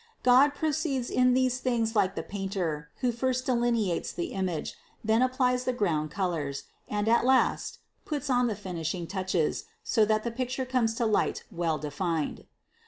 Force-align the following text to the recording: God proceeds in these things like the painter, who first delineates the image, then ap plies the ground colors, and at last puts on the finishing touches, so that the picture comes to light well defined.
God 0.23 0.55
proceeds 0.55 1.11
in 1.11 1.35
these 1.35 1.59
things 1.59 1.95
like 1.95 2.15
the 2.15 2.23
painter, 2.23 2.89
who 3.01 3.11
first 3.11 3.45
delineates 3.45 4.11
the 4.11 4.33
image, 4.33 4.73
then 5.03 5.21
ap 5.21 5.33
plies 5.33 5.63
the 5.63 5.73
ground 5.77 6.09
colors, 6.09 6.63
and 6.89 7.07
at 7.07 7.23
last 7.23 7.77
puts 8.03 8.27
on 8.27 8.47
the 8.47 8.55
finishing 8.55 9.05
touches, 9.05 9.65
so 9.83 10.03
that 10.05 10.23
the 10.23 10.31
picture 10.31 10.65
comes 10.65 10.95
to 10.95 11.05
light 11.05 11.43
well 11.51 11.77
defined. 11.77 12.47